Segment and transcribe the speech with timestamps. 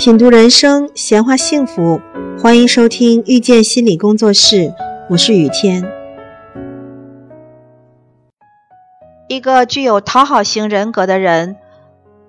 [0.00, 2.00] 品读人生，闲话幸福，
[2.40, 4.72] 欢迎收听遇见心理工作室，
[5.10, 5.84] 我是雨天。
[9.28, 11.58] 一个具有讨好型人格的人，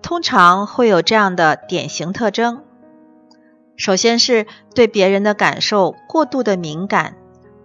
[0.01, 2.61] 通常会有这样的典型特征：
[3.77, 7.15] 首先是对别人的感受过度的敏感，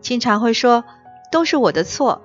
[0.00, 0.84] 经常会说
[1.32, 2.22] 都是我的错。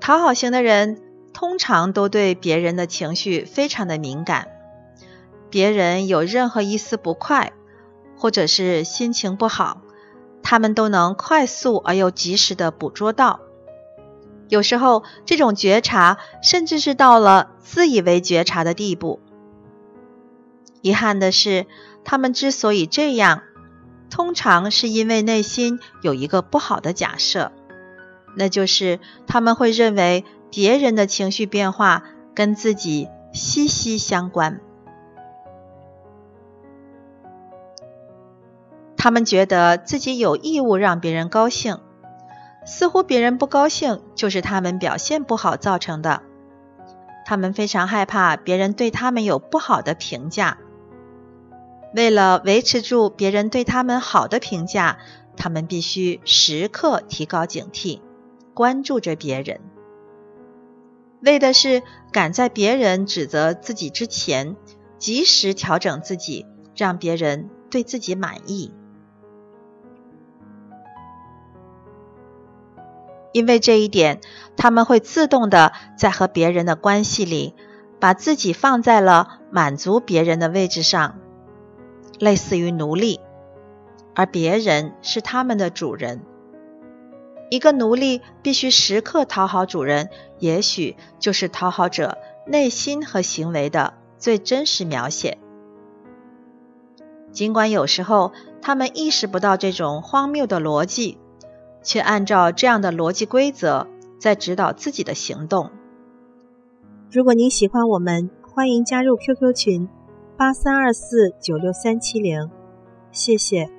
[0.00, 1.00] 讨好型的人
[1.32, 4.48] 通常都对别人的情绪非常的敏感。
[5.52, 7.52] 别人有任何一丝不快，
[8.16, 9.82] 或者是心情不好，
[10.42, 13.40] 他们都能快速而又及时的捕捉到。
[14.48, 19.20] 有时候，这种觉察甚至是到了自以为觉察的地步。
[20.80, 21.66] 遗憾的是，
[22.02, 23.42] 他们之所以这样，
[24.08, 27.52] 通常是因为内心有一个不好的假设，
[28.34, 34.62] 那就是他们会认为别人的情绪变化跟自己息息相关。
[39.02, 41.80] 他们觉得自己有义务让别人高兴，
[42.64, 46.22] 似乎别人不高兴就是他们表现不好造成的。
[47.26, 50.58] 他们非常害怕别人对他们有不好的评价，
[51.92, 54.98] 为了维持住别人对他们好的评价，
[55.36, 58.00] 他们必须时刻提高警惕，
[58.54, 59.58] 关注着别人，
[61.22, 64.54] 为的是赶在别人指责自己之前，
[65.00, 68.72] 及时调整自己，让别人对自己满意。
[73.32, 74.20] 因为这一点，
[74.56, 77.54] 他们会自动的在和别人的关系里，
[77.98, 81.18] 把自己放在了满足别人的位置上，
[82.18, 83.20] 类似于奴隶，
[84.14, 86.22] 而别人是他们的主人。
[87.50, 95.38] 一个奴隶必须时刻讨好主人，也许就是讨好者内心和行为的最真实描写。
[97.30, 101.18] 尽管有时候他们意识不到这种荒谬的逻辑。
[101.82, 103.88] 却按照这样的逻辑规则
[104.18, 105.70] 在指导自己的行动。
[107.10, 109.88] 如果您喜欢我们，欢迎加入 QQ 群
[110.36, 112.50] 八三二四九六三七零，
[113.10, 113.70] 谢谢。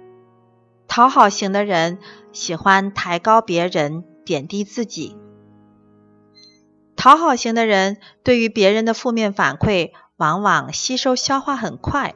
[0.87, 1.97] 讨好型的人
[2.31, 5.17] 喜欢抬高别人，贬低自己。
[6.95, 12.13] 讨好型的人对于别人的负面反馈，往往吸收消化很快。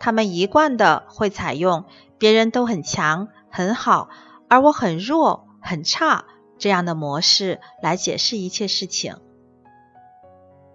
[0.00, 1.84] 他们一贯的会采用
[2.18, 4.08] “别人都很强，很好”。
[4.48, 6.24] 而我很弱、很差
[6.58, 9.16] 这样的模式来解释一切事情，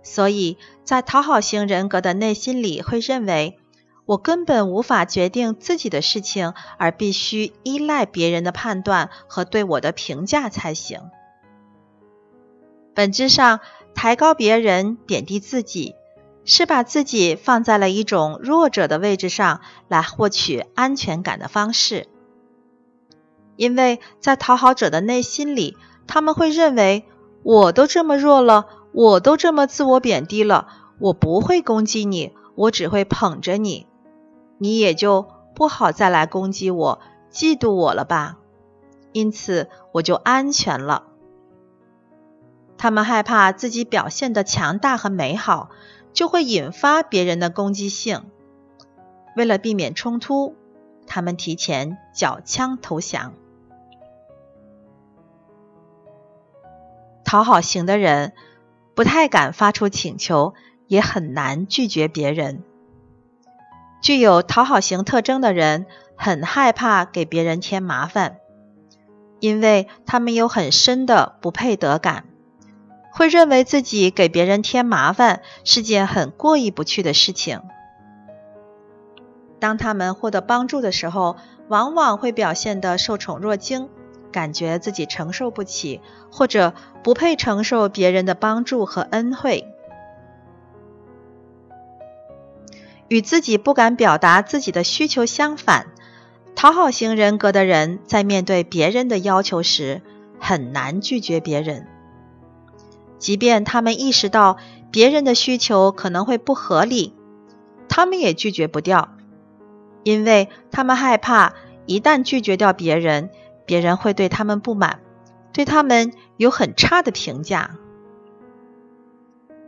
[0.01, 3.57] 所以在讨好型人格的内心里会认为，
[4.05, 11.09] 我根本无法决定自己的事情，而必须依赖别人的判断和对我的评价才行。
[12.93, 13.59] 本质上，
[13.95, 15.95] 抬高别人、贬低自己，
[16.45, 22.07] 是把自己放在了一种弱者的位置上来获取安全感的方式。
[23.55, 25.77] 因为在讨好者的内心里，
[26.07, 27.05] 他们会认为
[27.43, 30.67] 我都这么弱了，我都这么自我贬低了，
[30.99, 33.87] 我不会攻击你，我只会捧着你，
[34.57, 36.99] 你也就不好再来攻击我、
[37.31, 38.37] 嫉妒我了吧？
[39.11, 41.03] 因此我就安全了。
[42.77, 45.69] 他们害怕自己表现的强大和美好，
[46.11, 48.23] 就会引发别人的攻击性。
[49.37, 50.55] 为了避免冲突，
[51.07, 53.33] 他们提前缴枪投降。
[57.33, 58.33] 讨好型的人
[58.93, 60.53] 不太敢发出请求，
[60.85, 62.61] 也很难拒绝别人。
[64.03, 68.37] 具有讨好型特征的人很害怕给别人添麻烦，
[69.39, 72.25] 因为他们有很深的不配得感，
[73.11, 77.61] 会认为自己给别人添麻烦是件很过意不去的事情。
[79.59, 83.89] 当他们获得帮助的时候，往往会表现得受宠若惊。
[84.33, 89.65] 感觉自己承受不起，或者不配承受别人的帮助和恩惠。
[93.07, 95.87] 与自己不敢表达自己的需求相反，
[96.55, 100.01] 讨好型人格的人在面对别人的要求时，
[100.39, 101.87] 很难拒绝别人。
[103.19, 104.57] 即便他们意识到
[104.91, 107.13] 别人的需求可能会不合理，
[107.87, 109.15] 他们也拒绝不掉，
[110.03, 111.53] 因为他们害怕
[111.85, 113.29] 一旦拒绝掉别人。
[113.65, 114.99] 别人会对他们不满，
[115.51, 117.77] 对他们有很差的评价，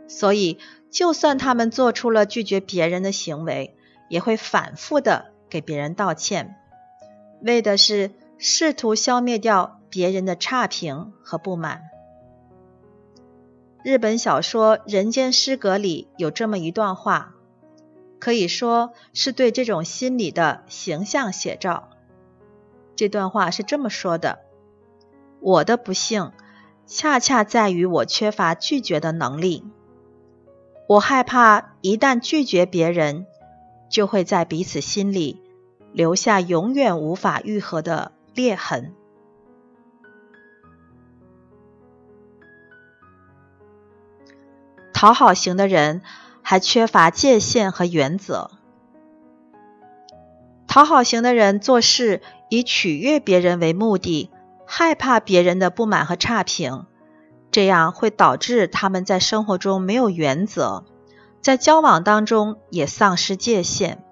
[0.08, 0.58] 所以
[0.90, 3.76] 就算他们做出了拒绝别人的行为，
[4.08, 6.56] 也会反复的给别人道歉，
[7.42, 11.82] 为的是试图消灭掉别人的差评和不满。
[13.82, 17.34] 日本小说《人间失格》里有这么一段话：
[18.18, 21.90] 可以说是对这种心理的形象写照。
[22.96, 24.40] 这段话是这么说的
[25.40, 26.32] ：“我的不幸，
[26.86, 29.64] 恰恰在于我缺乏拒绝的能力。
[30.88, 33.26] 我害怕一旦拒绝别人，
[33.90, 35.42] 就会在彼此心里
[35.92, 38.94] 留下永远无法愈合的裂痕。”
[44.94, 46.00] 讨好型的人
[46.40, 48.52] 还缺乏界限和原则。
[50.76, 52.20] 讨好型的人做事
[52.50, 54.28] 以取悦别人为目的，
[54.66, 56.84] 害怕别人的不满和差评，
[57.50, 60.84] 这样会导致他们在生活中没有原则，
[61.40, 64.04] 在交往当中也丧失界限。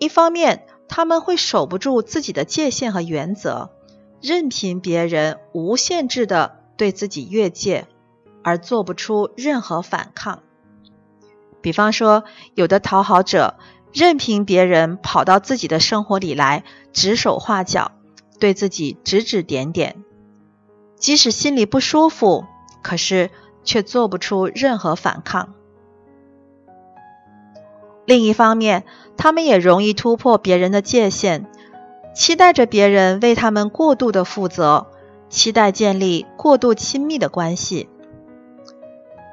[0.00, 3.70] 一方面，他们会守不住自己的界限和原则，
[4.20, 7.86] 任凭别人无限制的对自己越界，
[8.42, 10.40] 而做不出任何反抗。
[11.60, 12.24] 比方说，
[12.56, 13.54] 有的讨好者。
[13.94, 17.92] 任凭别人跑到自己的生活里来指手画脚，
[18.40, 20.02] 对自己指指点点，
[20.96, 22.44] 即使心里不舒服，
[22.82, 23.30] 可是
[23.62, 25.54] 却做不出任何反抗。
[28.04, 28.82] 另一方面，
[29.16, 31.46] 他们也容易突破别人的界限，
[32.16, 34.88] 期待着别人为他们过度的负责，
[35.28, 37.88] 期待建立过度亲密的关系，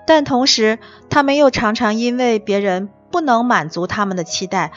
[0.06, 0.78] 但同时，
[1.10, 2.90] 他们又常常因为别人。
[3.12, 4.72] 不能满足他们的期待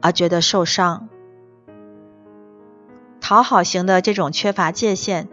[0.00, 1.08] 而觉得受伤。
[3.20, 5.28] 讨好型的这种缺乏界限，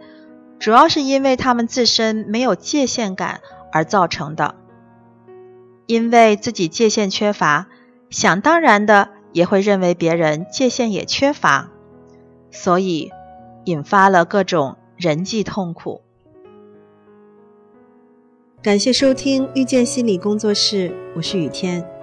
[0.58, 3.40] 主要是因为他们自身没有界限感
[3.72, 4.54] 而造成的。
[5.86, 7.66] 因为自己界限缺乏，
[8.10, 11.68] 想当然的也会认为别人界限也缺乏，
[12.52, 13.10] 所以
[13.64, 16.02] 引发了各种人际痛苦。
[18.62, 21.99] 感谢收听遇见心理工作室，我是雨天。